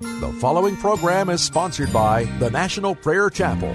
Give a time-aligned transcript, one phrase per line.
[0.00, 3.74] The following program is sponsored by the National Prayer Chapel.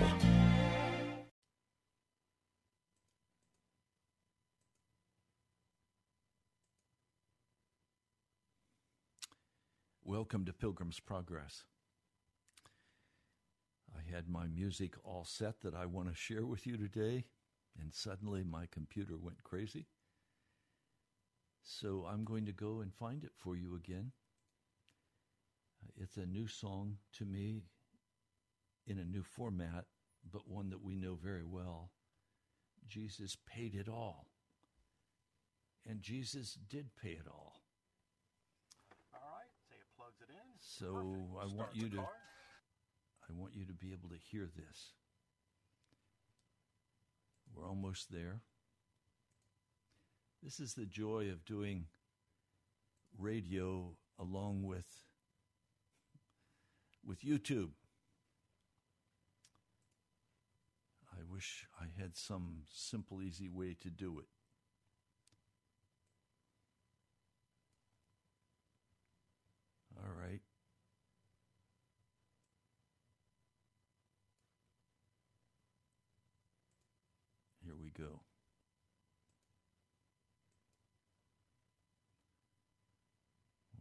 [10.06, 11.66] Welcome to Pilgrim's Progress.
[13.94, 17.26] I had my music all set that I want to share with you today,
[17.78, 19.88] and suddenly my computer went crazy.
[21.64, 24.14] So I'm going to go and find it for you again.
[25.96, 27.64] It's a new song to me
[28.88, 29.86] in a new format,
[30.32, 31.92] but one that we know very well.
[32.88, 34.28] Jesus paid it all.
[35.86, 37.62] And Jesus did pay it all.
[39.14, 40.48] All right, say it plugs it in.
[40.60, 40.94] So
[41.36, 41.54] Perfect.
[41.54, 42.08] I want you to car.
[43.30, 44.94] I want you to be able to hear this.
[47.56, 48.42] We're almost there.
[50.42, 51.86] This is the joy of doing
[53.18, 54.88] radio along with
[57.06, 57.72] with YouTube.
[61.12, 64.26] I wish I had some simple easy way to do it.
[69.98, 70.42] All right.
[77.64, 78.20] Here we go.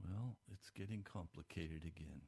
[0.05, 2.23] Well, it's getting complicated again.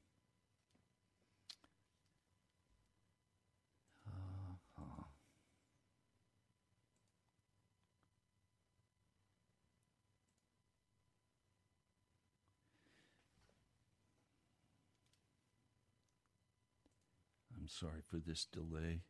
[17.80, 19.02] Sorry for this delay.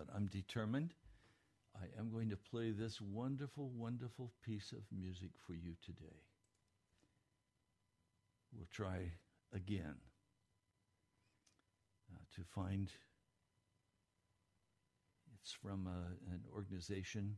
[0.00, 0.94] but I'm determined.
[1.76, 6.22] I am going to play this wonderful, wonderful piece of music for you today.
[8.56, 9.12] We'll try
[9.52, 9.96] again
[12.10, 12.90] uh, to find.
[15.38, 17.36] It's from uh, an organization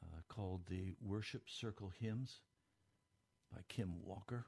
[0.00, 2.38] uh, called the Worship Circle Hymns
[3.52, 4.46] by Kim Walker.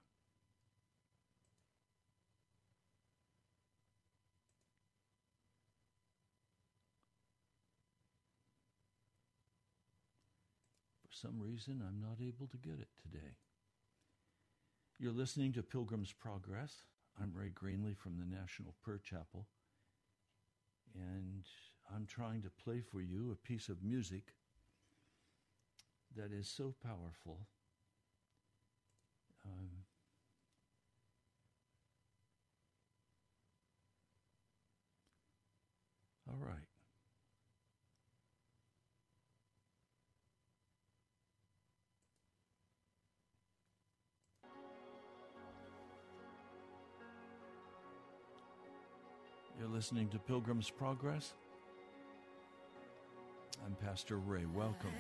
[11.09, 13.37] For some reason, I'm not able to get it today.
[14.99, 16.85] You're listening to Pilgrim's Progress.
[17.21, 19.47] I'm Ray Greenley from the National Prayer Chapel,
[20.95, 21.45] and
[21.95, 24.35] I'm trying to play for you a piece of music
[26.17, 27.47] that is so powerful.
[29.45, 29.69] Um,
[36.29, 36.59] all right.
[49.59, 51.35] You're listening to Pilgrim's Progress.
[53.65, 54.45] I'm Pastor Ray.
[54.57, 54.91] Welcome.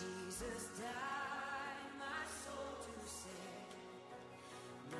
[0.00, 3.76] Jesus died my soul to save.
[4.90, 4.96] My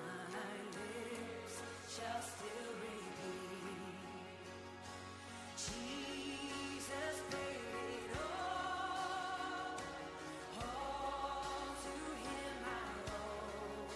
[0.77, 1.57] lips
[1.89, 3.81] shall still repeat.
[5.57, 9.81] Jesus paid all.
[10.61, 12.69] All to Him I
[13.09, 13.89] owe.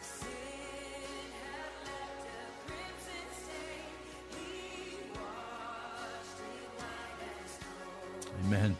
[0.00, 3.92] Sin had left a crimson stain.
[4.32, 8.32] He washed it white as snow.
[8.46, 8.72] Amen.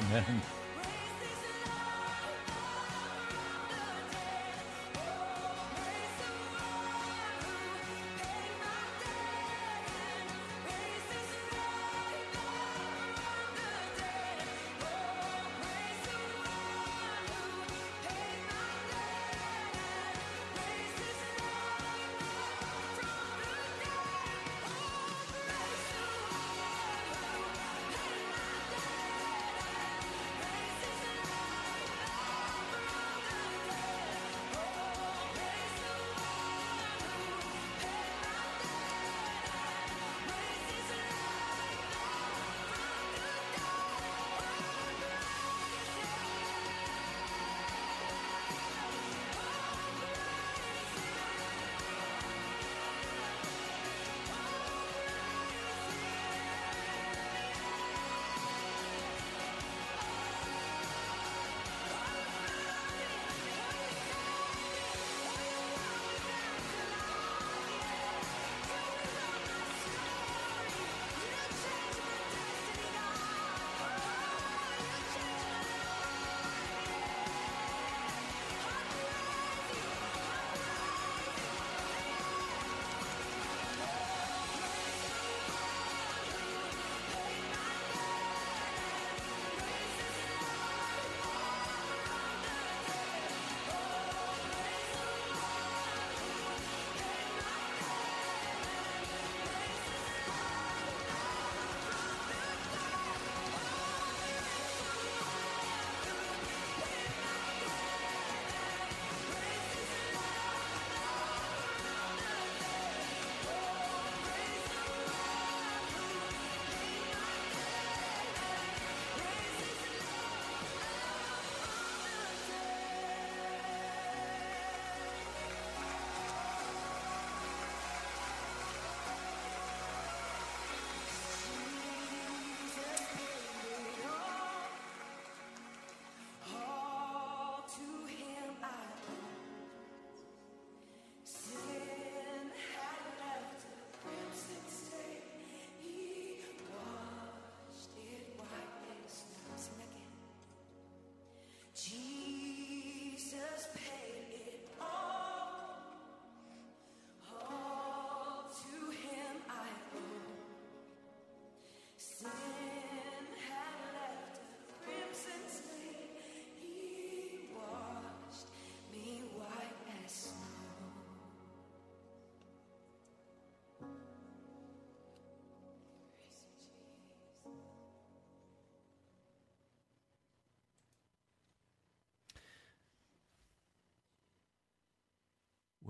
[0.00, 0.42] Amen.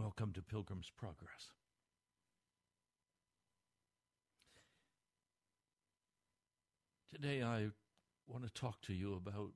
[0.02, 1.50] Welcome to Pilgrim's Progress.
[7.14, 7.66] Today, I
[8.26, 9.50] want to talk to you about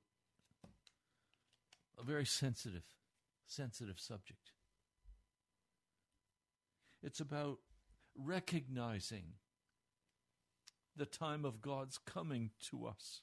[1.97, 2.83] a very sensitive,
[3.47, 4.51] sensitive subject.
[7.01, 7.57] It's about
[8.15, 9.33] recognizing
[10.95, 13.21] the time of God's coming to us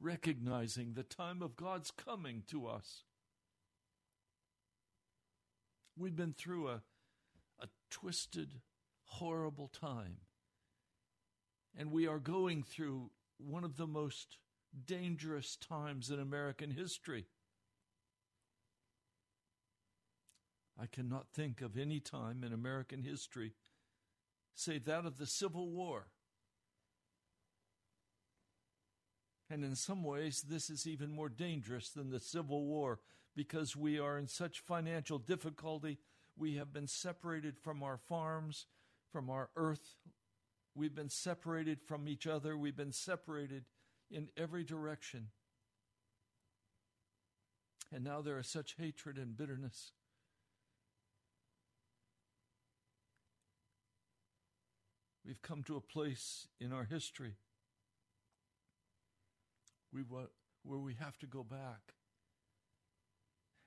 [0.00, 3.04] recognizing the time of God's coming to us.
[5.96, 6.82] We've been through a,
[7.60, 8.60] a twisted,
[9.04, 10.16] horrible time.
[11.76, 14.38] And we are going through one of the most
[14.86, 17.26] dangerous times in American history.
[20.80, 23.52] I cannot think of any time in American history
[24.54, 26.06] save that of the Civil War.
[29.50, 33.00] And in some ways, this is even more dangerous than the Civil War
[33.34, 35.98] because we are in such financial difficulty.
[36.36, 38.66] We have been separated from our farms,
[39.10, 39.96] from our earth.
[40.74, 42.56] We've been separated from each other.
[42.56, 43.64] We've been separated
[44.10, 45.28] in every direction.
[47.92, 49.92] And now there is such hatred and bitterness.
[55.24, 57.36] We've come to a place in our history
[59.94, 60.02] we
[60.64, 61.94] where we have to go back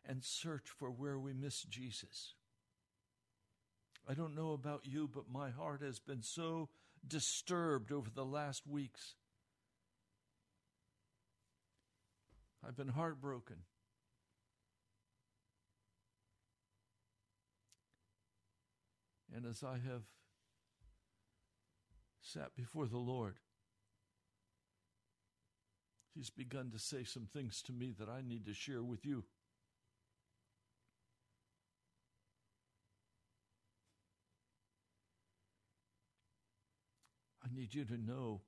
[0.08, 2.34] and search for where we miss Jesus.
[4.10, 6.70] I don't know about you, but my heart has been so
[7.06, 9.16] disturbed over the last weeks.
[12.66, 13.58] I've been heartbroken.
[19.36, 20.04] And as I have
[22.22, 23.36] sat before the Lord,
[26.16, 29.26] He's begun to say some things to me that I need to share with you.
[37.48, 38.42] I need you to know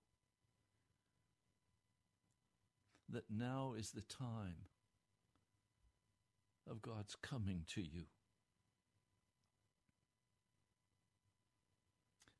[3.09, 4.65] that now is the time
[6.69, 8.03] of God's coming to you.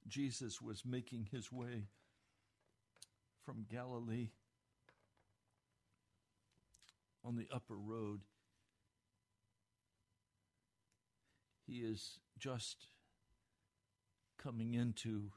[0.08, 1.86] Jesus was making his way
[3.46, 4.30] from Galilee
[7.24, 8.22] on the upper road.
[11.66, 12.88] He is just
[14.42, 15.32] coming into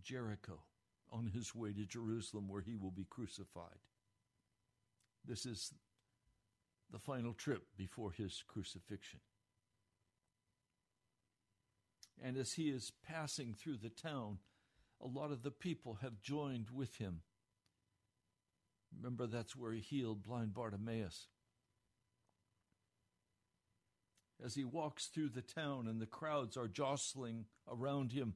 [0.00, 0.60] Jericho
[1.10, 3.78] on his way to Jerusalem where he will be crucified.
[5.24, 5.72] This is
[6.90, 9.20] the final trip before his crucifixion.
[12.22, 14.38] And as he is passing through the town,
[15.00, 17.22] a lot of the people have joined with him.
[18.96, 21.28] Remember, that's where he healed blind Bartimaeus.
[24.44, 28.34] As he walks through the town and the crowds are jostling around him,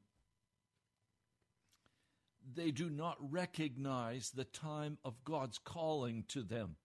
[2.54, 6.76] they do not recognize the time of God's calling to them.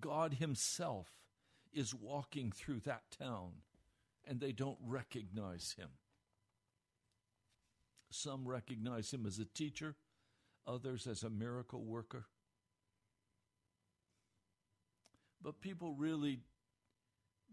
[0.00, 1.08] God Himself
[1.72, 3.52] is walking through that town,
[4.26, 5.90] and they don't recognize Him.
[8.10, 9.96] Some recognize Him as a teacher,
[10.66, 12.26] others as a miracle worker.
[15.40, 16.40] But people really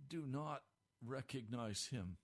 [0.07, 0.61] do not
[1.05, 2.17] recognize Him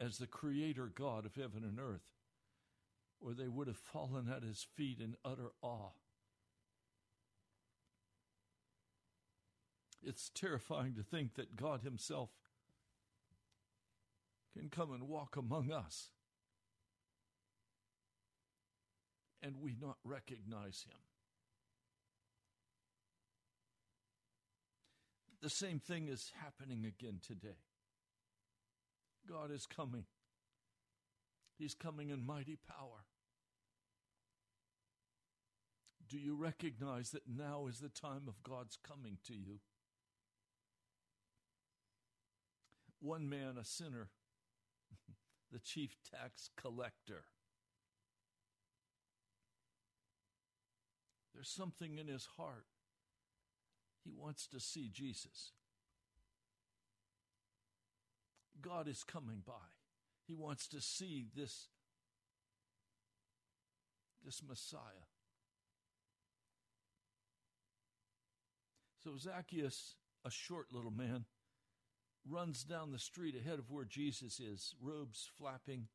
[0.00, 2.06] as the creator God of heaven and earth,
[3.20, 5.90] or they would have fallen at his feet in utter awe.
[10.02, 12.30] It's terrifying to think that God himself
[14.56, 16.10] can come and walk among us
[19.42, 20.98] and we not recognize him.
[25.40, 27.67] The same thing is happening again today.
[29.28, 30.04] God is coming.
[31.58, 33.04] He's coming in mighty power.
[36.08, 39.58] Do you recognize that now is the time of God's coming to you?
[43.00, 44.08] One man, a sinner,
[45.52, 47.24] the chief tax collector.
[51.34, 52.66] There's something in his heart.
[54.02, 55.52] He wants to see Jesus.
[58.60, 59.52] God is coming by.
[60.26, 61.68] He wants to see this,
[64.24, 64.80] this Messiah.
[69.02, 71.24] So Zacchaeus, a short little man,
[72.28, 75.86] runs down the street ahead of where Jesus is, robes flapping,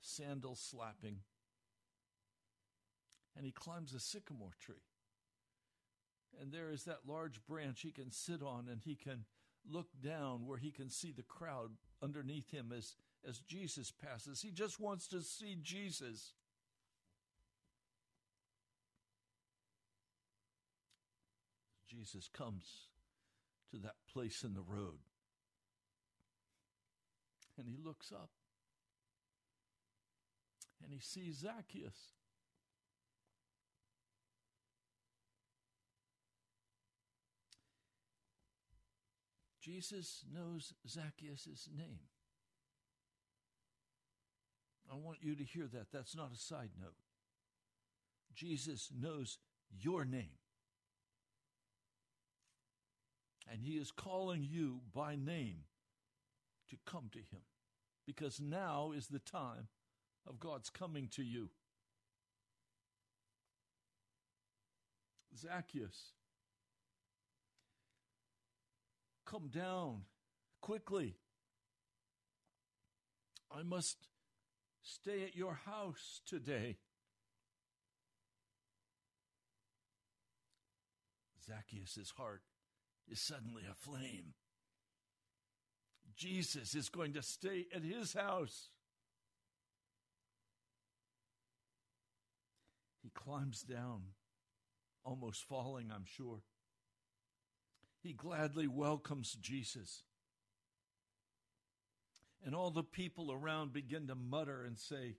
[0.00, 1.20] sandals slapping,
[3.36, 4.84] and he climbs a sycamore tree.
[6.40, 9.24] And there is that large branch he can sit on and he can
[9.70, 11.70] look down where he can see the crowd
[12.02, 12.96] underneath him as,
[13.28, 14.42] as Jesus passes.
[14.42, 16.32] He just wants to see Jesus.
[21.88, 22.88] Jesus comes
[23.70, 24.98] to that place in the road
[27.58, 28.30] and he looks up
[30.82, 32.15] and he sees Zacchaeus.
[39.66, 42.06] Jesus knows Zacchaeus' name.
[44.88, 45.88] I want you to hear that.
[45.92, 46.94] That's not a side note.
[48.32, 49.38] Jesus knows
[49.76, 50.38] your name.
[53.50, 55.64] And he is calling you by name
[56.70, 57.42] to come to him
[58.06, 59.66] because now is the time
[60.28, 61.48] of God's coming to you.
[65.36, 66.12] Zacchaeus,
[69.26, 70.02] come down
[70.60, 71.16] quickly.
[73.50, 74.08] I must
[74.82, 76.76] stay at your house today.
[81.44, 82.42] Zacchaeus' heart
[83.08, 84.34] is suddenly aflame.
[86.16, 88.70] Jesus is going to stay at his house.
[93.02, 94.02] He climbs down,
[95.04, 96.40] almost falling, I'm sure.
[98.06, 100.04] He gladly welcomes Jesus.
[102.44, 105.16] And all the people around begin to mutter and say,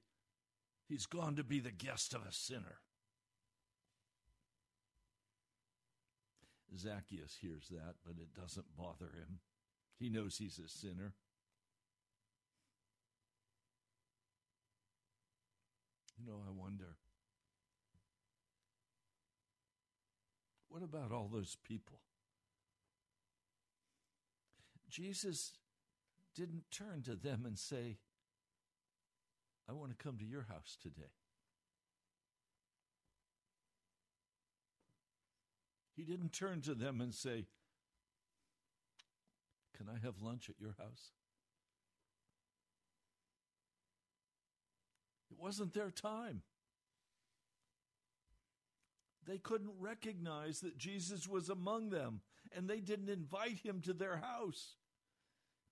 [0.88, 2.78] He's gone to be the guest of a sinner.
[6.78, 9.40] Zacchaeus hears that, but it doesn't bother him.
[10.00, 11.14] He knows he's a sinner.
[16.18, 16.96] You know, I wonder
[20.70, 22.00] what about all those people?
[24.98, 25.52] Jesus
[26.34, 27.98] didn't turn to them and say,
[29.70, 31.14] I want to come to your house today.
[35.96, 37.46] He didn't turn to them and say,
[39.78, 41.12] Can I have lunch at your house?
[45.30, 46.42] It wasn't their time.
[49.28, 52.22] They couldn't recognize that Jesus was among them,
[52.56, 54.77] and they didn't invite him to their house.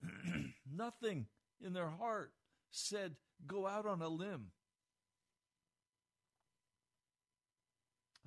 [0.72, 1.28] Nothing
[1.64, 2.32] in their heart
[2.72, 4.52] said, Go out on a limb.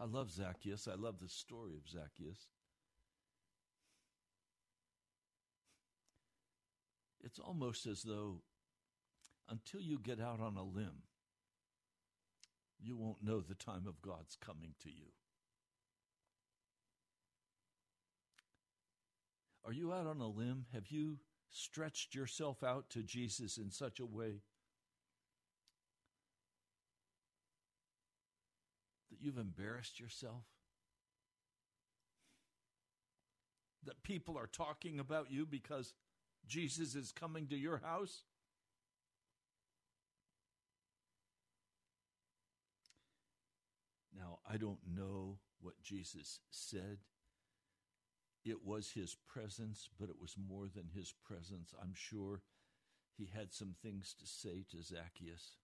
[0.01, 0.87] I love Zacchaeus.
[0.87, 2.47] I love the story of Zacchaeus.
[7.25, 8.43] It's almost as though
[9.49, 11.03] until you get out on a limb,
[12.79, 15.13] you won't know the time of God's coming to you.
[19.65, 20.67] Are you out on a limb?
[20.73, 21.19] Have you
[21.51, 24.43] stretched yourself out to Jesus in such a way
[29.11, 30.45] that you've embarrassed yourself?
[33.85, 35.95] That people are talking about you because
[36.47, 38.25] Jesus is coming to your house?
[44.17, 46.99] Now, I don't know what Jesus said.
[48.45, 51.75] It was his presence, but it was more than his presence.
[51.81, 52.43] I'm sure
[53.17, 55.57] he had some things to say to Zacchaeus.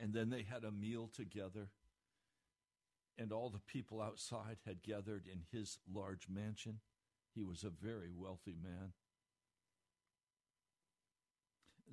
[0.00, 1.70] And then they had a meal together,
[3.18, 6.78] and all the people outside had gathered in his large mansion.
[7.34, 8.92] He was a very wealthy man.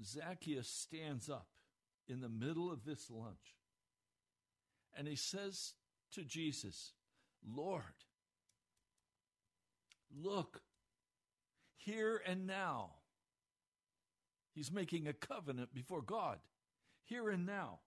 [0.04, 1.48] Zacchaeus stands up
[2.08, 3.56] in the middle of this lunch
[4.96, 5.74] and he says
[6.14, 6.94] to Jesus,
[7.46, 7.84] Lord,
[10.16, 10.62] look,
[11.76, 12.92] here and now.
[14.54, 16.40] He's making a covenant before God.
[17.04, 17.80] Here and now.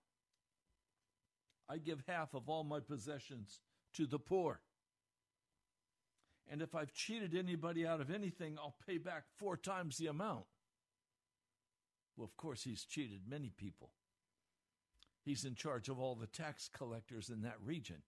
[1.69, 3.61] I give half of all my possessions
[3.95, 4.61] to the poor.
[6.51, 10.45] And if I've cheated anybody out of anything, I'll pay back four times the amount.
[12.17, 13.91] Well, of course, he's cheated many people.
[15.25, 18.03] He's in charge of all the tax collectors in that region.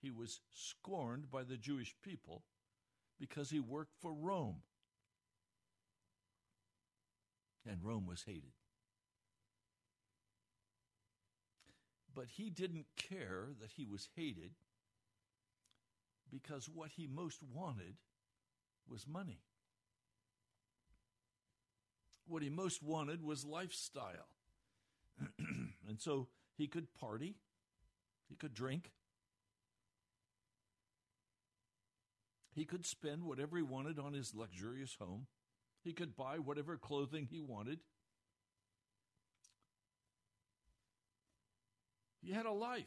[0.00, 2.44] He was scorned by the Jewish people
[3.20, 4.62] because he worked for Rome.
[7.64, 8.52] And Rome was hated.
[12.14, 14.52] But he didn't care that he was hated
[16.30, 17.94] because what he most wanted
[18.88, 19.40] was money.
[22.26, 24.28] What he most wanted was lifestyle.
[25.88, 27.36] and so he could party,
[28.28, 28.92] he could drink,
[32.54, 35.26] he could spend whatever he wanted on his luxurious home,
[35.82, 37.80] he could buy whatever clothing he wanted.
[42.22, 42.84] He had a life.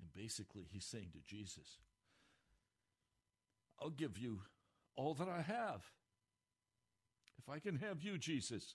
[0.00, 1.78] And basically, he's saying to Jesus,
[3.80, 4.40] I'll give you
[4.94, 5.84] all that I have.
[7.38, 8.74] If I can have you, Jesus.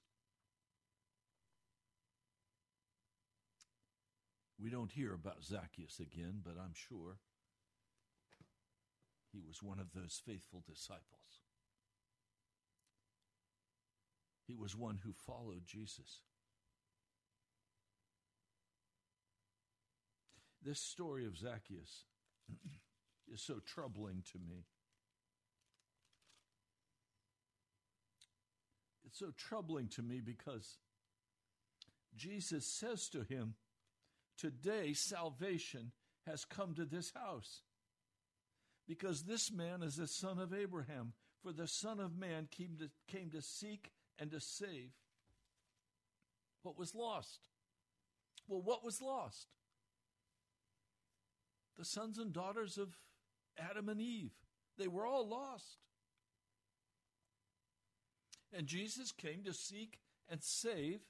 [4.60, 7.19] We don't hear about Zacchaeus again, but I'm sure
[9.32, 11.04] he was one of those faithful disciples.
[14.47, 16.21] He was one who followed Jesus.
[20.63, 22.06] This story of Zacchaeus
[23.34, 24.65] is so troubling to me.
[29.06, 30.78] It's so troubling to me because
[32.15, 33.56] Jesus says to him,
[34.38, 35.91] Today salvation
[36.26, 37.62] has come to this house.
[38.88, 42.89] Because this man is the son of Abraham, for the Son of Man came to,
[43.08, 44.91] came to seek and to save
[46.63, 47.48] what was lost.
[48.48, 49.48] Well, what was lost?
[51.78, 52.98] The sons and daughters of
[53.58, 54.32] Adam and Eve.
[54.78, 55.78] They were all lost.
[58.52, 61.02] And Jesus came to seek and save,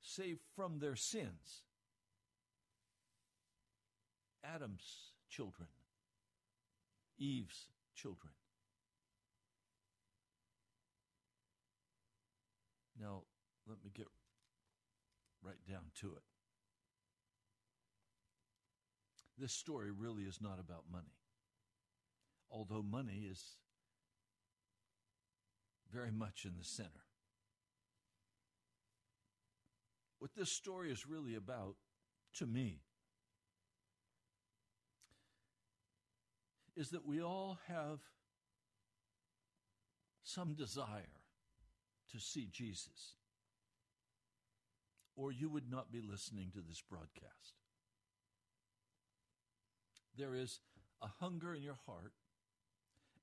[0.00, 1.62] save from their sins.
[4.44, 5.68] Adam's children,
[7.18, 8.32] Eve's children.
[13.00, 13.22] Now,
[13.66, 14.08] let me get
[15.42, 16.22] right down to it.
[19.40, 21.16] This story really is not about money,
[22.50, 23.42] although money is
[25.90, 27.06] very much in the center.
[30.18, 31.76] What this story is really about,
[32.34, 32.82] to me,
[36.76, 38.00] is that we all have
[40.22, 41.22] some desire
[42.12, 43.14] to see Jesus,
[45.16, 47.59] or you would not be listening to this broadcast.
[50.20, 50.60] There is
[51.00, 52.12] a hunger in your heart,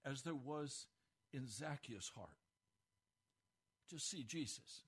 [0.03, 0.87] as there was
[1.31, 2.39] in Zacchaeus' heart,
[3.91, 4.81] to see Jesus.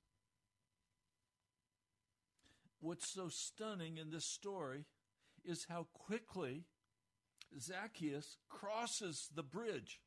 [2.79, 4.85] What's so stunning in this story
[5.45, 6.63] is how quickly
[7.59, 9.99] Zacchaeus crosses the bridge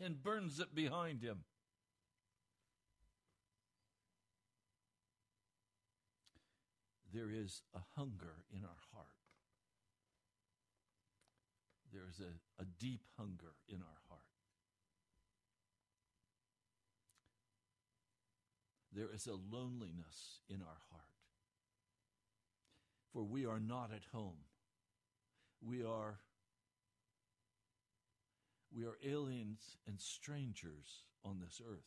[0.00, 1.44] and burns it behind him.
[7.14, 9.17] There is a hunger in our heart.
[11.92, 14.20] There is a, a deep hunger in our heart.
[18.92, 21.04] There is a loneliness in our heart.
[23.12, 24.38] For we are not at home.
[25.62, 26.18] We are
[28.74, 31.86] we are aliens and strangers on this earth.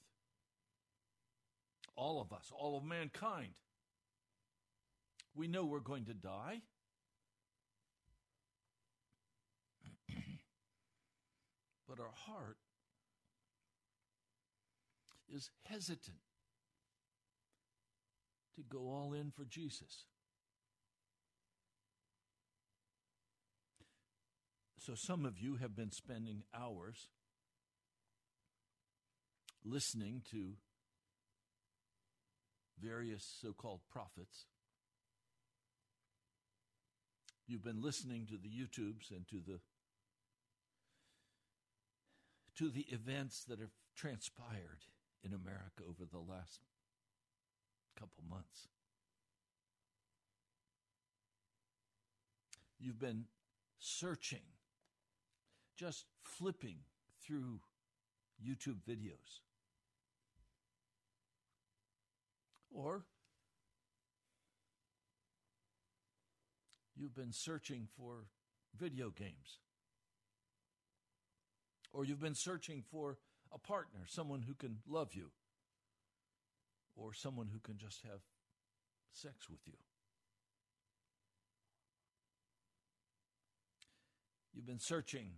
[1.95, 3.53] All of us, all of mankind.
[5.35, 6.61] We know we're going to die.
[11.91, 12.55] But our heart
[15.27, 16.15] is hesitant
[18.55, 20.05] to go all in for Jesus.
[24.79, 27.09] So some of you have been spending hours
[29.65, 30.53] listening to
[32.81, 34.45] various so called prophets.
[37.47, 39.59] You've been listening to the YouTubes and to the
[42.57, 44.85] to the events that have transpired
[45.23, 46.59] in America over the last
[47.97, 48.67] couple months.
[52.79, 53.25] You've been
[53.77, 54.41] searching,
[55.75, 56.77] just flipping
[57.23, 57.59] through
[58.43, 59.41] YouTube videos.
[62.73, 63.05] Or
[66.95, 68.25] you've been searching for
[68.75, 69.59] video games.
[71.93, 73.17] Or you've been searching for
[73.53, 75.31] a partner, someone who can love you.
[76.95, 78.21] Or someone who can just have
[79.13, 79.73] sex with you.
[84.53, 85.31] You've been searching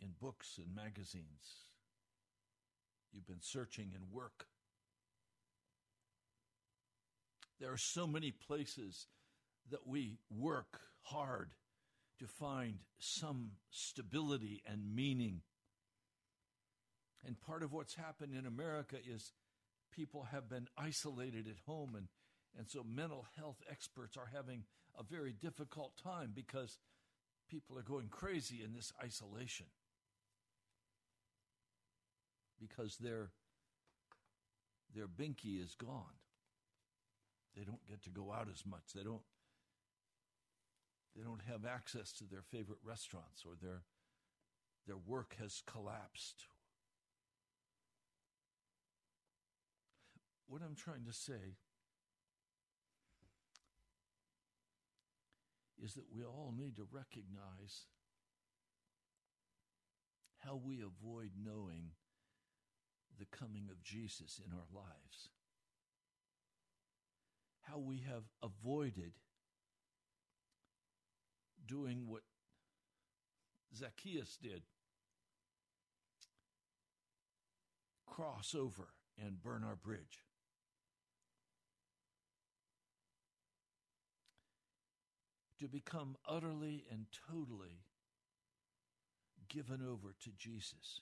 [0.00, 1.68] in books and magazines.
[3.12, 4.46] You've been searching in work.
[7.60, 9.06] There are so many places
[9.70, 11.52] that we work hard
[12.18, 15.42] to find some stability and meaning.
[17.26, 19.32] And part of what's happened in America is
[19.92, 22.08] people have been isolated at home, and,
[22.56, 24.64] and so mental health experts are having
[24.98, 26.78] a very difficult time because
[27.48, 29.66] people are going crazy in this isolation
[32.60, 33.30] because their
[34.94, 36.18] their binky is gone.
[37.56, 38.92] They don't get to go out as much.
[38.94, 39.22] They don't
[41.16, 43.82] they don't have access to their favorite restaurants or their
[44.86, 46.44] their work has collapsed.
[50.46, 51.56] What I'm trying to say
[55.82, 57.86] is that we all need to recognize
[60.38, 61.92] how we avoid knowing
[63.18, 65.30] the coming of Jesus in our lives.
[67.62, 69.12] How we have avoided
[71.66, 72.22] doing what
[73.74, 74.62] Zacchaeus did
[78.06, 78.88] cross over
[79.22, 80.24] and burn our bridge.
[85.60, 87.84] To become utterly and totally
[89.48, 91.00] given over to Jesus.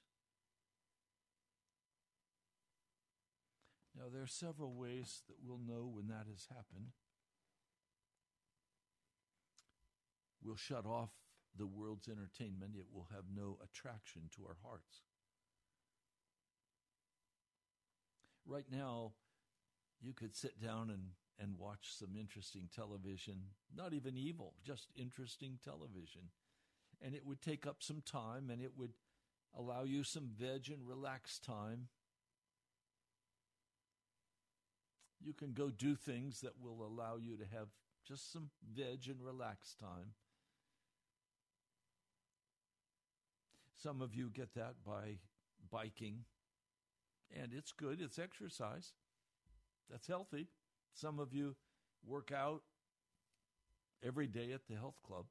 [3.97, 6.93] Now, there are several ways that we'll know when that has happened.
[10.45, 11.11] We'll shut off
[11.57, 15.03] the world's entertainment, it will have no attraction to our hearts.
[18.47, 19.13] Right now,
[20.01, 21.03] you could sit down and,
[21.39, 23.35] and watch some interesting television,
[23.75, 26.23] not even evil, just interesting television.
[27.01, 28.93] And it would take up some time and it would
[29.57, 31.89] allow you some veg and relax time.
[35.21, 37.69] You can go do things that will allow you to have
[38.07, 40.15] just some veg and relax time.
[43.83, 45.19] Some of you get that by
[45.69, 46.25] biking,
[47.35, 48.93] and it's good, it's exercise.
[49.91, 50.47] That's healthy.
[50.95, 51.57] Some of you
[52.07, 52.63] work out
[54.05, 55.25] every day at the health club.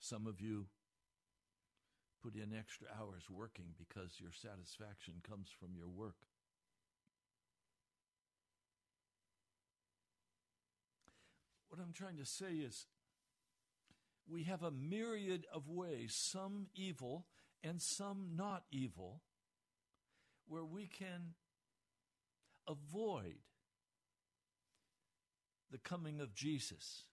[0.00, 0.66] Some of you
[2.24, 6.16] put in extra hours working because your satisfaction comes from your work.
[11.68, 12.86] What I'm trying to say is
[14.28, 17.26] we have a myriad of ways, some evil
[17.62, 19.22] and some not evil,
[20.48, 21.34] where we can
[22.68, 23.36] avoid
[25.70, 27.04] the coming of Jesus.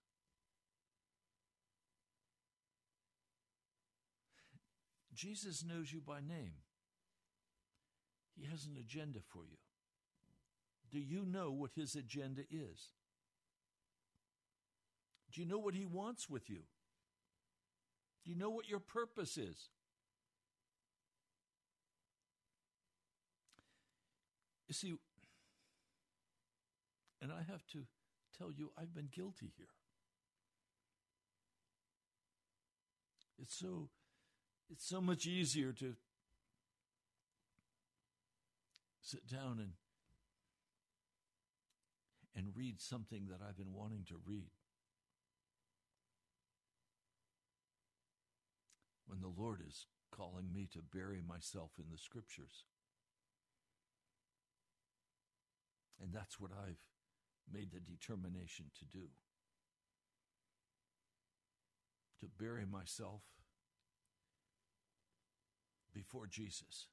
[5.14, 6.54] Jesus knows you by name.
[8.36, 9.58] He has an agenda for you.
[10.92, 12.90] Do you know what his agenda is?
[15.32, 16.64] Do you know what he wants with you?
[18.24, 19.70] Do you know what your purpose is?
[24.68, 24.94] You see,
[27.22, 27.80] and I have to
[28.38, 29.68] tell you, I've been guilty here.
[33.40, 33.90] It's so
[34.70, 35.96] it's so much easier to
[39.02, 39.74] sit down and
[42.36, 44.50] and read something that I've been wanting to read.
[49.24, 52.66] The Lord is calling me to bury myself in the scriptures.
[56.02, 56.82] And that's what I've
[57.52, 59.08] made the determination to do.
[62.20, 63.22] To bury myself
[65.94, 66.88] before Jesus,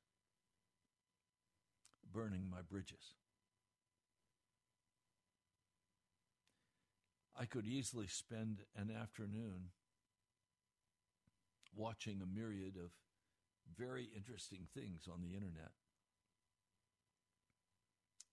[2.13, 3.15] burning my bridges.
[7.39, 9.71] I could easily spend an afternoon
[11.75, 12.91] watching a myriad of
[13.77, 15.73] very interesting things on the internet.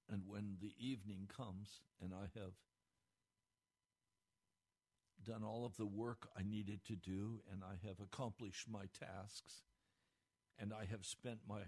[0.09, 2.53] And when the evening comes and I have
[5.25, 9.63] done all of the work I needed to do and I have accomplished my tasks
[10.57, 11.61] and I have spent my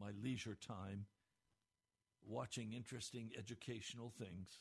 [0.00, 1.06] my leisure time
[2.26, 4.60] watching interesting educational things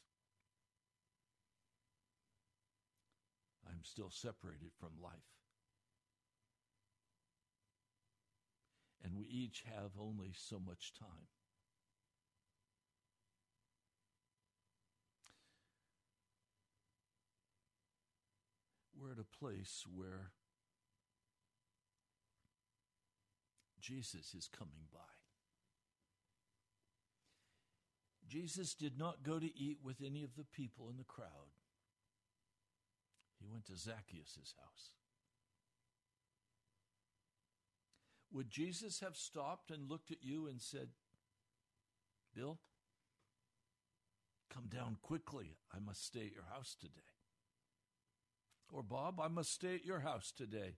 [3.68, 5.43] I'm still separated from life
[9.04, 11.28] and we each have only so much time
[19.04, 20.32] we're at a place where
[23.82, 25.00] Jesus is coming by.
[28.28, 31.52] Jesus did not go to eat with any of the people in the crowd.
[33.40, 35.03] He went to Zacchaeus' house.
[38.34, 40.90] Would Jesus have stopped and looked at you and said,
[42.36, 42.58] Bill,
[44.52, 45.58] come down quickly.
[45.72, 46.94] I must stay at your house today.
[48.72, 50.78] Or Bob, I must stay at your house today.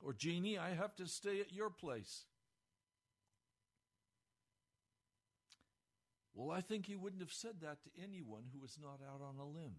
[0.00, 2.24] Or Jeannie, I have to stay at your place.
[6.34, 9.38] Well, I think he wouldn't have said that to anyone who was not out on
[9.38, 9.76] a limb.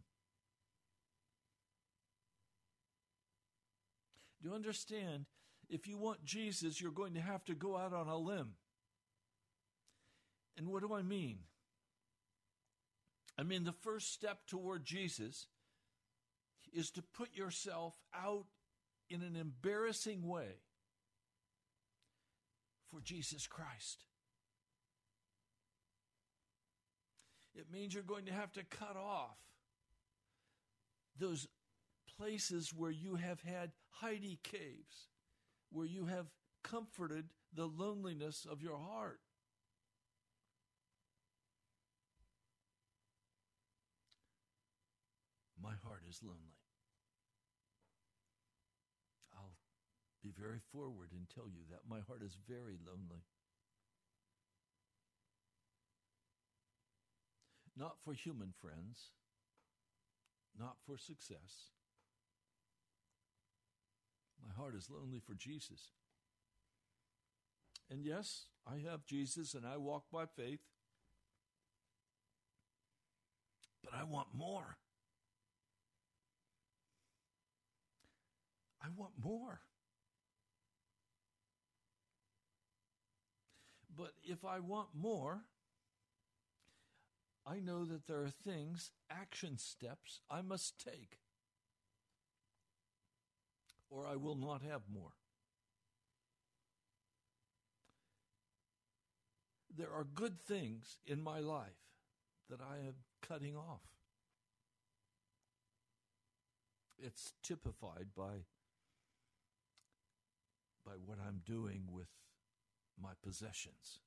[4.41, 5.26] Do you understand?
[5.74, 8.52] If you want Jesus, you're going to have to go out on a limb.
[10.56, 11.40] And what do I mean?
[13.40, 15.48] I mean, the first step toward Jesus
[16.72, 18.46] is to put yourself out
[19.10, 20.60] in an embarrassing way
[22.92, 24.06] for Jesus Christ.
[27.56, 29.40] It means you're going to have to cut off
[31.20, 31.48] those
[32.16, 33.72] places where you have had
[34.04, 35.08] hidey caves,
[35.74, 36.28] where you have
[36.64, 39.20] comforted the loneliness of your heart.
[45.62, 46.60] My heart is lonely.
[49.36, 49.56] I'll
[50.24, 53.24] be very forward and tell you that my heart is very lonely.
[57.76, 59.10] Not for human friends,
[60.60, 61.73] not for success.
[64.45, 65.91] My heart is lonely for Jesus.
[67.89, 70.62] And yes, I have Jesus and I walk by faith.
[73.84, 74.77] But I want more.
[78.82, 79.62] I want more.
[83.95, 85.41] But if I want more,
[87.45, 91.19] I know that there are things, action steps I must take,
[93.93, 95.12] or I will not have more.
[99.75, 101.69] There are good things in my life
[102.49, 102.95] that I am
[103.27, 103.82] cutting off.
[106.97, 108.45] It's typified by
[110.85, 112.10] by what I'm doing with
[113.02, 114.00] my possessions.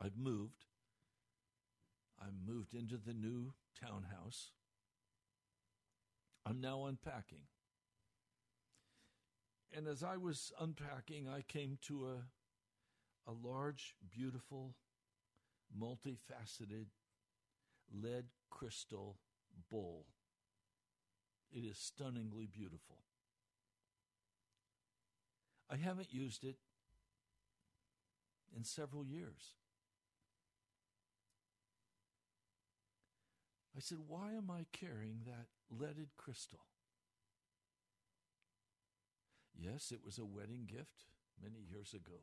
[0.00, 0.66] I've moved.
[2.20, 4.52] I moved into the new townhouse.
[6.46, 7.42] I'm now unpacking.
[9.76, 14.74] And as I was unpacking, I came to a, a large, beautiful,
[15.76, 16.86] multifaceted
[17.92, 19.16] lead crystal
[19.70, 20.06] bowl.
[21.52, 22.98] It is stunningly beautiful.
[25.68, 26.56] I haven't used it
[28.56, 29.54] in several years.
[33.76, 36.60] I said, Why am I carrying that leaded crystal?
[39.56, 41.04] Yes, it was a wedding gift
[41.42, 42.20] many years ago.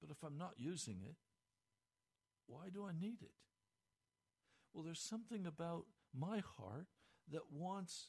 [0.00, 1.16] But if I'm not using it,
[2.46, 3.34] why do I need it?
[4.72, 6.86] Well, there's something about my heart
[7.30, 8.08] that wants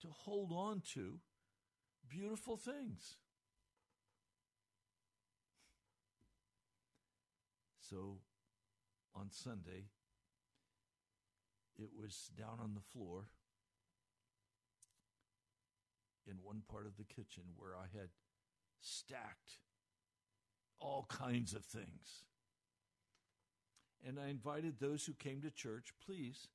[0.00, 1.18] to hold on to
[2.08, 3.16] beautiful things.
[7.80, 8.18] So
[9.14, 9.86] on Sunday,
[11.78, 13.26] it was down on the floor
[16.28, 18.10] in one part of the kitchen where I had
[18.80, 19.58] stacked
[20.80, 22.24] all kinds of things.
[24.06, 26.48] And I invited those who came to church, please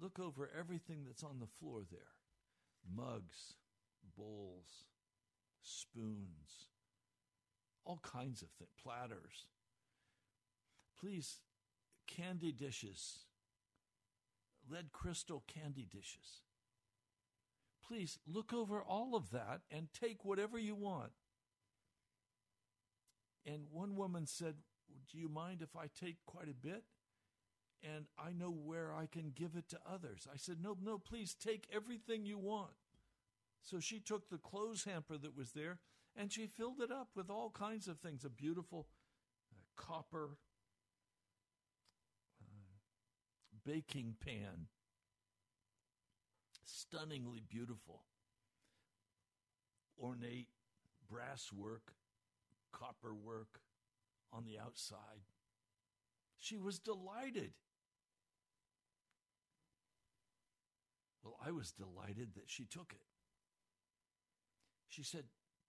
[0.00, 2.14] look over everything that's on the floor there
[2.96, 3.54] mugs,
[4.16, 4.84] bowls,
[5.62, 6.68] spoons,
[7.84, 9.46] all kinds of things, platters.
[10.98, 11.38] Please,
[12.06, 13.24] candy dishes,
[14.70, 16.42] lead crystal candy dishes.
[17.88, 21.12] Please look over all of that and take whatever you want.
[23.46, 24.56] And one woman said,
[25.10, 26.84] Do you mind if I take quite a bit?
[27.82, 30.26] And I know where I can give it to others.
[30.30, 32.72] I said, No, no, please take everything you want.
[33.62, 35.78] So she took the clothes hamper that was there
[36.16, 38.88] and she filled it up with all kinds of things a beautiful
[39.52, 40.36] uh, copper
[42.42, 44.66] uh, baking pan,
[46.68, 48.02] stunningly beautiful,
[50.00, 50.48] ornate
[51.10, 51.94] brass work,
[52.72, 53.60] copper work
[54.32, 55.24] on the outside.
[56.38, 57.52] She was delighted.
[61.24, 63.02] Well, I was delighted that she took it.
[64.88, 65.24] She said,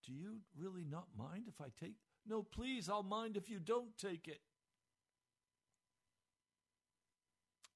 [0.06, 1.96] Do you really not mind if I take?
[2.28, 4.42] No, please, I'll mind if you don't take it.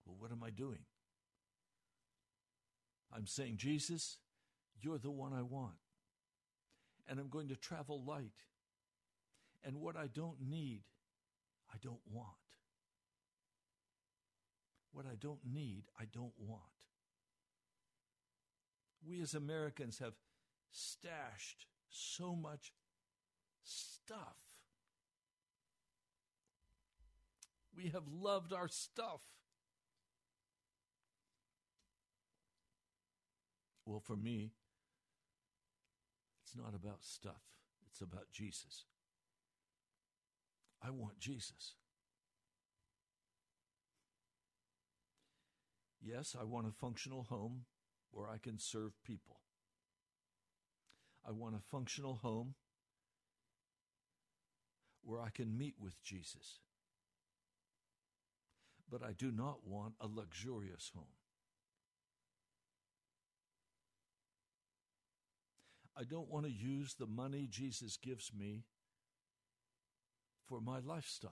[0.06, 0.80] Well, what am I doing?
[3.16, 4.18] I'm saying, Jesus,
[4.82, 5.76] you're the one I want.
[7.08, 8.32] And I'm going to travel light.
[9.64, 10.84] And what I don't need,
[11.72, 12.30] I don't want.
[14.92, 16.62] What I don't need, I don't want.
[19.06, 20.14] We as Americans have
[20.72, 22.74] stashed so much
[23.64, 24.38] stuff.
[27.76, 29.22] We have loved our stuff.
[33.86, 34.52] Well, for me,
[36.44, 37.42] it's not about stuff,
[37.90, 38.86] it's about Jesus.
[40.82, 41.76] I want Jesus.
[46.02, 47.66] Yes, I want a functional home
[48.12, 49.38] where I can serve people.
[51.26, 52.56] I want a functional home
[55.02, 56.60] where I can meet with Jesus.
[58.90, 61.23] But I do not want a luxurious home.
[65.98, 68.64] I don't want to use the money Jesus gives me
[70.48, 71.32] for my lifestyle.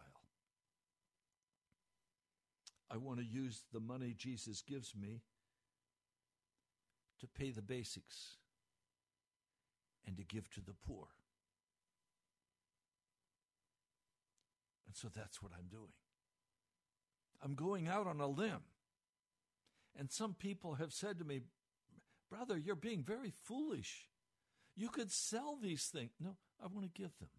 [2.89, 5.21] I want to use the money Jesus gives me
[7.19, 8.35] to pay the basics
[10.05, 11.07] and to give to the poor.
[14.87, 15.93] And so that's what I'm doing.
[17.41, 18.61] I'm going out on a limb.
[19.97, 21.41] And some people have said to me,
[22.29, 24.07] Brother, you're being very foolish.
[24.75, 26.11] You could sell these things.
[26.19, 27.29] No, I want to give them.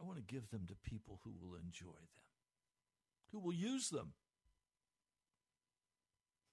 [0.00, 2.24] I want to give them to people who will enjoy them,
[3.32, 4.14] who will use them.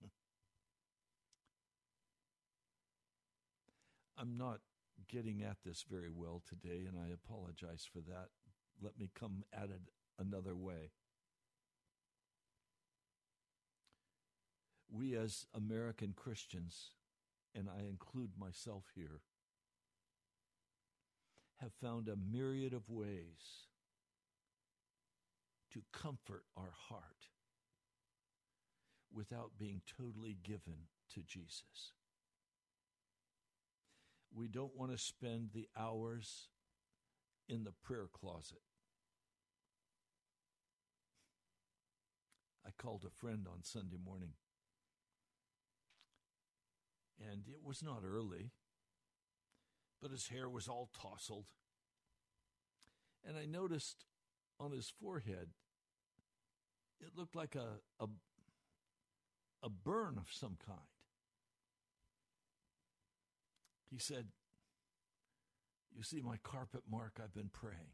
[4.17, 4.59] I'm not
[5.07, 8.27] getting at this very well today, and I apologize for that.
[8.81, 10.91] Let me come at it another way.
[14.89, 16.91] We, as American Christians,
[17.57, 19.21] and I include myself here,
[21.59, 23.65] have found a myriad of ways
[25.73, 27.01] to comfort our heart
[29.11, 31.93] without being totally given to Jesus.
[34.35, 36.49] We don't want to spend the hours
[37.49, 38.61] in the prayer closet.
[42.65, 44.33] I called a friend on Sunday morning,
[47.19, 48.51] and it was not early,
[50.01, 51.45] but his hair was all tousled.
[53.27, 54.05] And I noticed
[54.59, 55.49] on his forehead,
[56.99, 58.07] it looked like a, a,
[59.63, 60.79] a burn of some kind.
[63.89, 64.27] He said,
[65.95, 67.93] You see my carpet mark, I've been praying.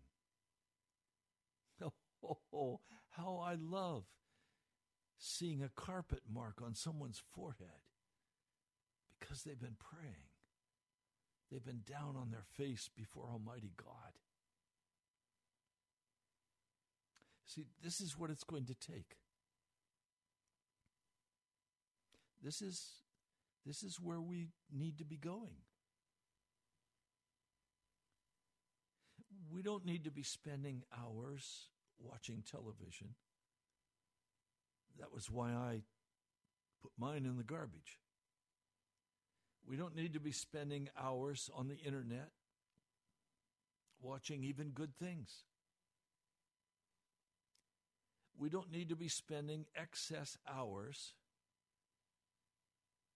[1.82, 2.80] Oh, oh,
[3.12, 4.06] how I love
[5.18, 7.84] seeing a carpet mark on someone's forehead
[9.24, 10.28] because they've been praying.
[11.52, 14.14] They've been down on their face before Almighty God.
[17.46, 19.18] See, this is what it's going to take.
[22.44, 22.84] This is
[23.66, 25.62] this is where we need to be going.
[29.54, 31.68] We don't need to be spending hours
[32.00, 33.10] watching television.
[35.00, 35.82] That was why I
[36.82, 38.00] put mine in the garbage.
[39.68, 42.30] We don't need to be spending hours on the internet
[44.02, 45.46] watching even good things.
[48.38, 51.14] We don't need to be spending excess hours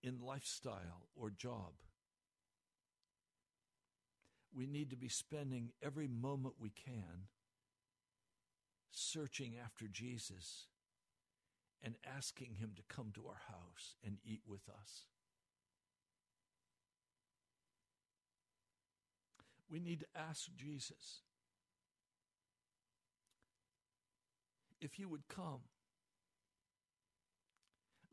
[0.02, 1.72] in lifestyle or job.
[4.54, 7.28] We need to be spending every moment we can
[8.90, 10.66] searching after Jesus
[11.82, 15.04] and asking Him to come to our house and eat with us.
[19.70, 21.22] We need to ask Jesus
[24.80, 25.60] if He would come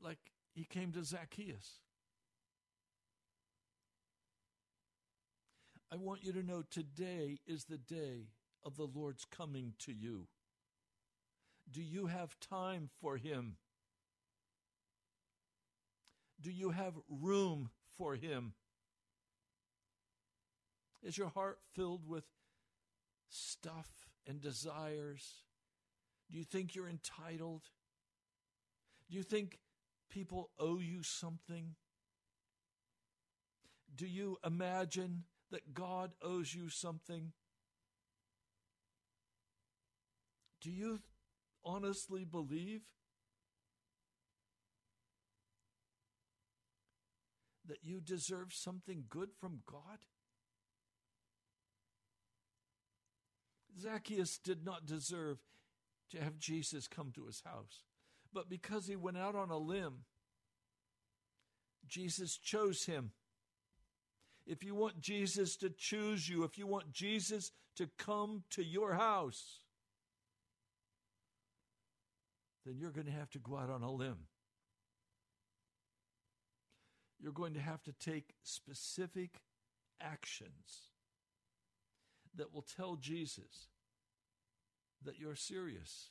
[0.02, 0.20] like
[0.54, 1.80] He came to Zacchaeus.
[5.92, 8.28] I want you to know today is the day
[8.64, 10.28] of the Lord's coming to you.
[11.72, 13.58] Do you have time for Him?
[16.42, 18.54] Do you have room for Him?
[21.06, 22.24] Is your heart filled with
[23.30, 23.88] stuff
[24.26, 25.44] and desires?
[26.32, 27.62] Do you think you're entitled?
[29.08, 29.60] Do you think
[30.10, 31.76] people owe you something?
[33.96, 37.34] Do you imagine that God owes you something?
[40.60, 41.02] Do you
[41.64, 42.82] honestly believe
[47.68, 50.00] that you deserve something good from God?
[53.80, 55.38] Zacchaeus did not deserve
[56.12, 57.84] to have Jesus come to his house,
[58.34, 60.06] but because he went out on a limb,
[61.88, 63.12] Jesus chose him.
[64.48, 68.94] If you want Jesus to choose you, if you want Jesus to come to your
[68.94, 69.60] house,
[72.66, 74.28] then you're going to have to go out on a limb.
[77.20, 79.42] You're going to have to take specific
[80.00, 80.90] actions
[82.38, 83.68] that will tell Jesus
[85.04, 86.10] that you're serious.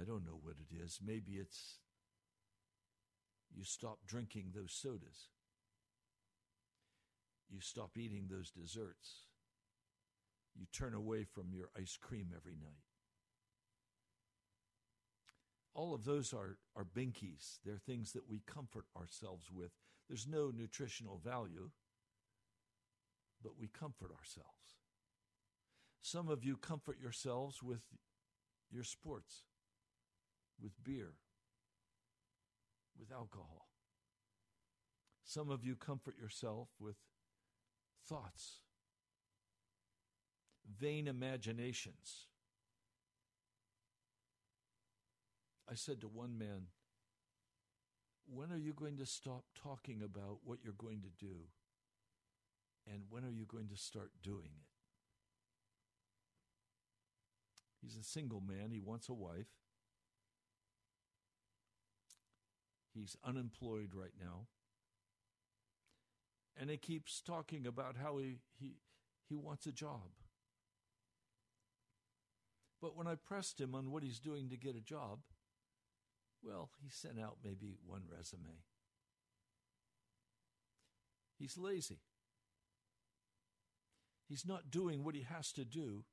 [0.00, 0.98] I don't know what it is.
[1.04, 1.78] Maybe it's
[3.54, 5.28] you stop drinking those sodas.
[7.50, 9.26] You stop eating those desserts.
[10.54, 12.82] You turn away from your ice cream every night.
[15.74, 17.58] All of those are, are binkies.
[17.64, 19.72] They're things that we comfort ourselves with.
[20.12, 21.70] There's no nutritional value,
[23.42, 24.76] but we comfort ourselves.
[26.02, 27.80] Some of you comfort yourselves with
[28.70, 29.44] your sports,
[30.62, 31.14] with beer,
[33.00, 33.68] with alcohol.
[35.24, 36.96] Some of you comfort yourself with
[38.06, 38.58] thoughts,
[40.78, 42.26] vain imaginations.
[45.70, 46.66] I said to one man,
[48.34, 51.34] When are you going to stop talking about what you're going to do?
[52.90, 54.68] And when are you going to start doing it?
[57.82, 59.48] He's a single man, he wants a wife.
[62.94, 64.46] He's unemployed right now.
[66.58, 68.76] And he keeps talking about how he, he,
[69.28, 70.10] he wants a job.
[72.80, 75.20] But when I pressed him on what he's doing to get a job,
[76.42, 78.62] well, he sent out maybe one resume.
[81.38, 82.00] He's lazy.
[84.28, 86.04] He's not doing what he has to do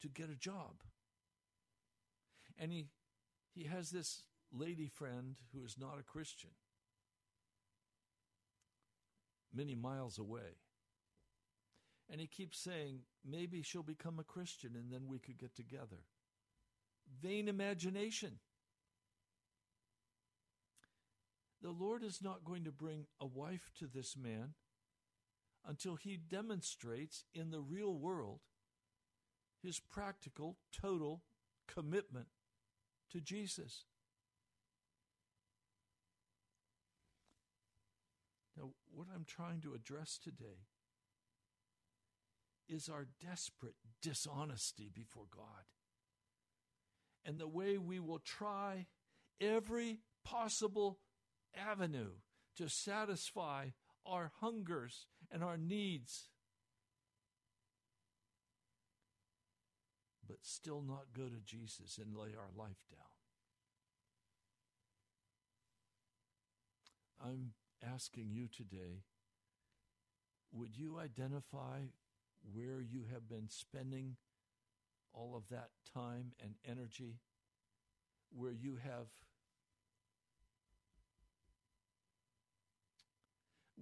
[0.00, 0.82] to get a job.
[2.58, 2.86] And he,
[3.54, 6.50] he has this lady friend who is not a Christian,
[9.52, 10.60] many miles away.
[12.10, 16.04] And he keeps saying, maybe she'll become a Christian and then we could get together.
[17.22, 18.38] Vain imagination.
[21.64, 24.52] The Lord is not going to bring a wife to this man
[25.66, 28.40] until he demonstrates in the real world
[29.62, 31.22] his practical, total
[31.66, 32.26] commitment
[33.10, 33.86] to Jesus.
[38.58, 40.66] Now, what I'm trying to address today
[42.68, 45.64] is our desperate dishonesty before God.
[47.24, 48.84] And the way we will try
[49.40, 50.98] every possible
[51.56, 52.12] avenue
[52.56, 53.68] to satisfy
[54.06, 56.28] our hungers and our needs,
[60.26, 63.00] but still not go to Jesus and lay our life down.
[67.24, 67.52] I'm
[67.94, 69.02] asking you today
[70.52, 71.80] would you identify
[72.52, 74.16] where you have been spending
[75.12, 77.18] all of that time and energy,
[78.30, 79.06] where you have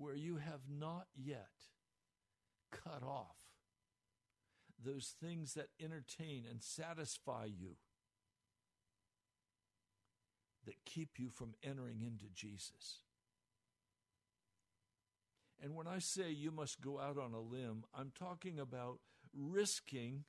[0.03, 1.51] where you have not yet
[2.73, 3.37] cut off
[4.85, 7.77] those things that entertain and satisfy you
[10.67, 13.03] that keep you from entering into Jesus.
[15.63, 18.99] And when I say you must go out on a limb, I'm talking about
[19.33, 20.25] risking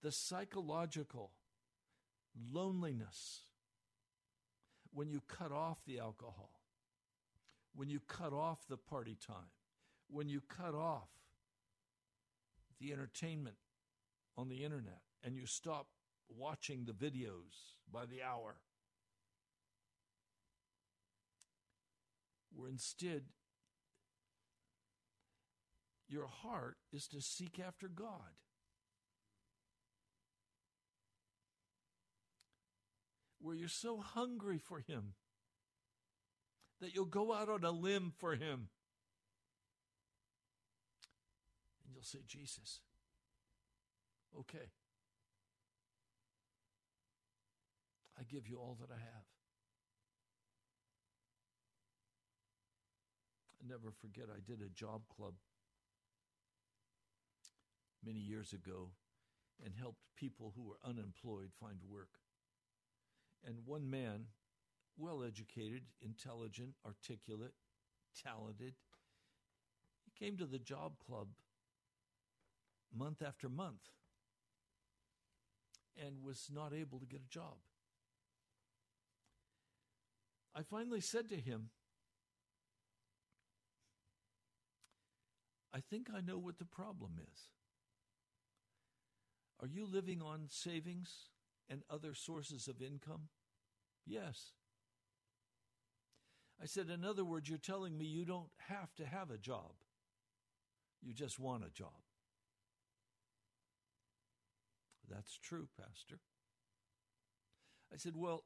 [0.00, 1.32] the psychological
[2.52, 3.40] loneliness
[4.92, 6.57] when you cut off the alcohol,
[7.74, 9.50] when you cut off the party time,
[10.08, 11.08] when you cut off
[12.80, 13.56] the entertainment
[14.36, 15.88] on the internet and you stop
[16.28, 18.56] watching the videos by the hour.
[22.54, 23.22] Where instead,
[26.08, 28.34] your heart is to seek after God.
[33.40, 35.14] Where you're so hungry for Him
[36.80, 38.68] that you'll go out on a limb for Him.
[41.84, 42.80] And you'll say, Jesus,
[44.38, 44.70] okay.
[48.18, 49.24] I give you all that I have.
[53.60, 55.34] I never forget, I did a job club
[58.04, 58.90] many years ago
[59.64, 62.20] and helped people who were unemployed find work.
[63.44, 64.26] And one man,
[64.98, 67.52] well educated, intelligent, articulate,
[68.22, 68.74] talented,
[70.04, 71.28] he came to the job club
[72.96, 73.90] month after month
[75.96, 77.56] and was not able to get a job.
[80.54, 81.70] I finally said to him,
[85.72, 87.40] I think I know what the problem is.
[89.60, 91.28] Are you living on savings
[91.68, 93.28] and other sources of income?
[94.06, 94.52] Yes.
[96.60, 99.72] I said, in other words, you're telling me you don't have to have a job.
[101.00, 101.92] You just want a job.
[105.08, 106.18] That's true, Pastor.
[107.92, 108.44] I said, well,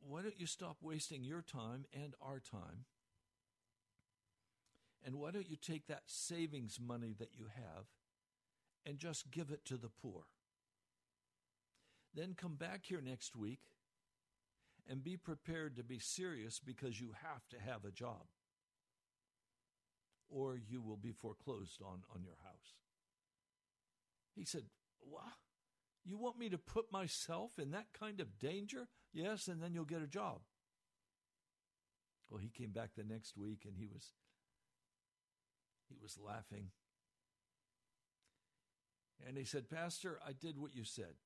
[0.00, 2.86] why don't you stop wasting your time and our time?
[5.04, 7.84] And why don't you take that savings money that you have
[8.84, 10.22] and just give it to the poor?
[12.14, 13.60] Then come back here next week
[14.88, 18.26] and be prepared to be serious because you have to have a job
[20.30, 22.74] or you will be foreclosed on on your house.
[24.34, 24.64] He said,
[25.00, 25.38] "What?
[26.04, 28.88] You want me to put myself in that kind of danger?
[29.12, 30.42] Yes, and then you'll get a job."
[32.28, 34.12] Well, he came back the next week and he was
[35.88, 36.70] he was laughing.
[39.26, 41.16] And he said, "Pastor, I did what you said.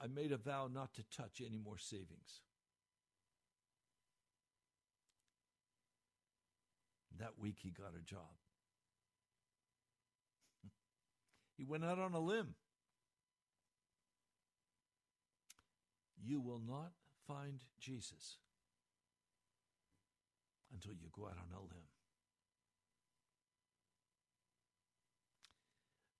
[0.00, 2.40] I made a vow not to touch any more savings."
[7.18, 8.36] That week he got a job.
[11.56, 12.54] he went out on a limb.
[16.24, 16.92] You will not
[17.26, 18.38] find Jesus
[20.72, 21.91] until you go out on a limb.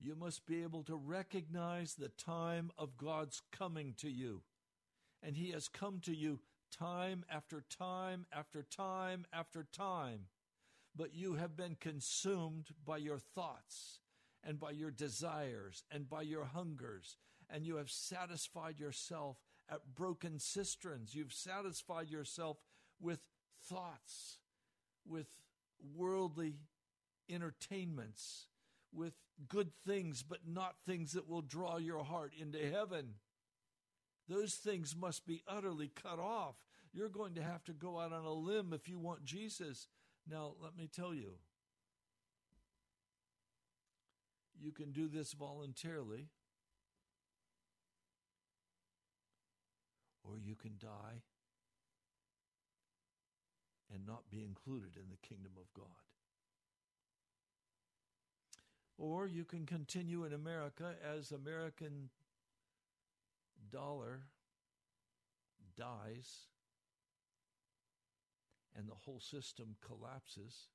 [0.03, 4.43] You must be able to recognize the time of God's coming to you.
[5.23, 6.41] And He has come to you
[6.77, 10.27] time after time after time after time
[10.95, 14.01] but you have been consumed by your thoughts
[14.45, 17.17] and by your desires and by your hungers,
[17.49, 19.39] and you have satisfied yourself
[19.71, 21.15] at broken cisterns.
[21.15, 22.59] You've satisfied yourself
[23.01, 23.21] with
[23.69, 24.39] thoughts,
[25.07, 25.29] with
[25.95, 26.57] worldly
[27.31, 28.49] entertainments,
[28.95, 29.15] with
[29.49, 33.15] good things, but not things that will draw your heart into heaven.
[34.29, 36.57] Those things must be utterly cut off.
[36.93, 39.89] You're going to have to go out on a limb if you want Jesus.
[40.31, 41.33] Now, let me tell you,
[44.61, 46.29] you can do this voluntarily,
[50.23, 51.23] or you can die
[53.93, 56.12] and not be included in the kingdom of God.
[59.03, 62.09] Or you can continue in America as American
[63.69, 64.21] dollar
[65.77, 66.47] dies
[68.77, 70.69] and the whole system collapses.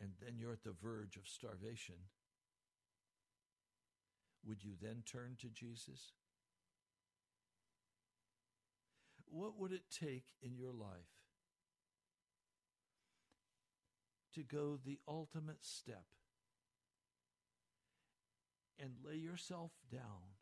[0.00, 1.94] And then you're at the verge of starvation.
[4.44, 6.10] Would you then turn to Jesus?
[9.30, 11.19] What would it take in your life
[14.34, 16.04] to go the ultimate step
[18.78, 20.36] and lay yourself down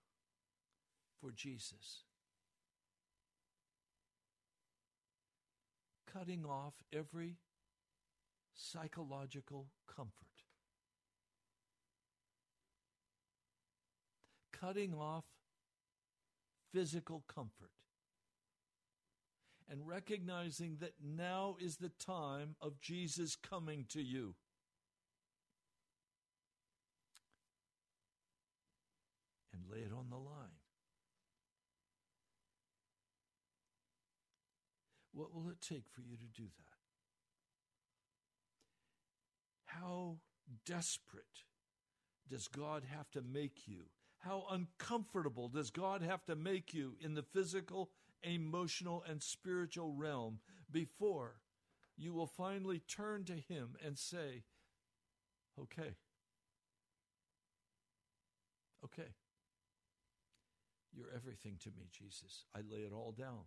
[1.20, 2.04] for Jesus?
[6.12, 7.36] cutting off every
[8.54, 10.12] psychological comfort,
[14.52, 15.24] cutting off
[16.72, 17.70] physical comfort,
[19.70, 24.34] and recognizing that now is the time of Jesus coming to you.
[29.52, 30.58] And lay it on the line.
[35.12, 36.68] What will it take for you to do that?
[39.64, 40.16] How
[40.64, 41.24] desperate
[42.30, 43.84] does God have to make you?
[44.18, 47.90] How uncomfortable does God have to make you in the physical
[48.22, 50.40] emotional, and spiritual realm
[50.70, 51.40] before
[51.96, 54.44] you will finally turn to Him and say,
[55.60, 55.96] Okay,
[58.84, 59.14] okay,
[60.92, 62.44] you're everything to me, Jesus.
[62.54, 63.44] I lay it all down.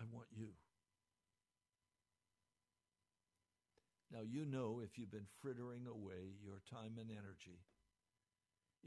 [0.00, 0.48] I want you.
[4.12, 7.60] Now, you know if you've been frittering away your time and energy,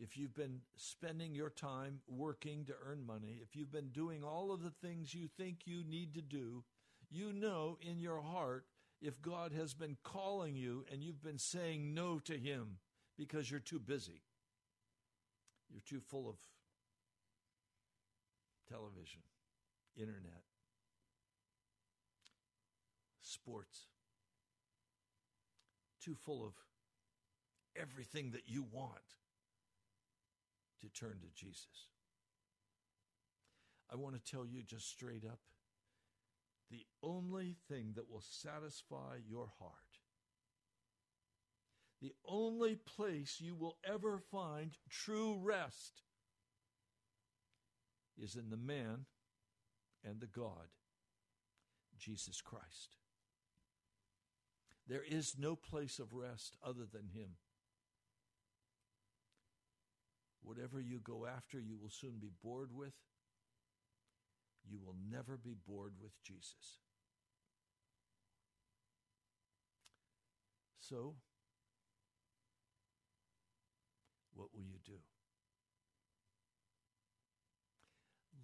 [0.02, 4.52] if you've been spending your time working to earn money, if you've been doing all
[4.52, 6.64] of the things you think you need to do,
[7.10, 8.66] you know in your heart
[9.02, 12.78] if God has been calling you and you've been saying no to Him
[13.18, 14.22] because you're too busy.
[15.70, 16.36] You're too full of
[18.70, 19.22] television,
[19.96, 20.44] internet,
[23.22, 23.88] sports,
[26.02, 26.54] too full of
[27.76, 29.19] everything that you want
[30.82, 31.88] to turn to Jesus.
[33.92, 35.40] I want to tell you just straight up
[36.70, 39.74] the only thing that will satisfy your heart,
[42.02, 46.04] the only place you will ever find true rest
[48.18, 49.06] is in the man
[50.04, 50.70] and the God,
[51.98, 52.98] Jesus Christ.
[54.88, 57.36] There is no place of rest other than Him.
[60.42, 62.94] Whatever you go after, you will soon be bored with.
[64.70, 66.80] You will never be bored with Jesus.
[70.80, 71.16] So,
[74.34, 75.00] what will you do?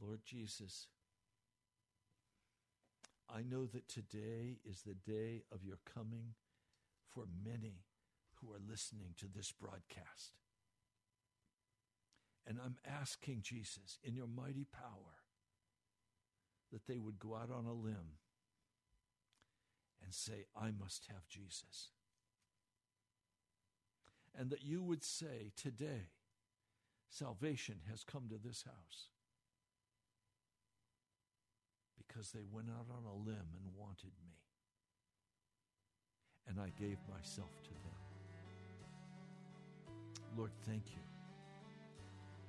[0.01, 0.87] Lord Jesus,
[3.33, 6.35] I know that today is the day of your coming
[7.09, 7.85] for many
[8.35, 10.33] who are listening to this broadcast.
[12.47, 15.15] And I'm asking Jesus, in your mighty power,
[16.71, 18.19] that they would go out on a limb
[20.03, 21.89] and say, I must have Jesus.
[24.37, 26.09] And that you would say, today,
[27.09, 29.09] salvation has come to this house
[31.97, 34.35] because they went out on a limb and wanted me.
[36.47, 37.79] And I gave myself to them.
[40.37, 41.14] Lord, thank you.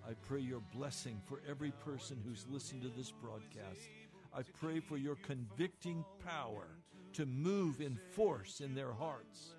[0.09, 3.89] I pray your blessing for every person who's listened to this broadcast.
[4.33, 6.69] I pray for your convicting power
[7.15, 9.55] to move in force in their hearts.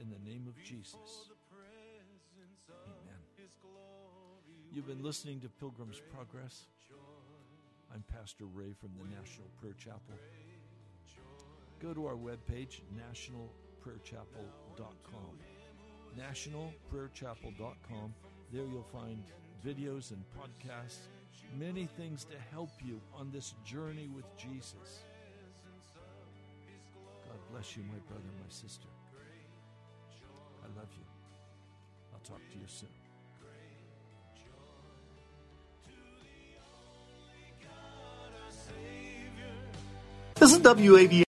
[0.00, 0.94] In the name of Jesus.
[2.86, 3.18] Amen.
[4.72, 6.66] You've been listening to Pilgrim's Progress.
[7.92, 10.14] I'm Pastor Ray from the National Prayer Chapel.
[11.82, 15.40] Go to our webpage, nationalprayerchapel.com.
[16.16, 18.14] Nationalprayerchapel.com.
[18.52, 19.22] There you'll find
[19.64, 21.06] videos and podcasts,
[21.56, 25.04] many things to help you on this journey with Jesus.
[27.28, 28.88] God bless you, my brother, my sister.
[30.64, 31.04] I love you.
[32.12, 32.88] I'll talk to you soon.
[40.34, 41.24] This is WAVA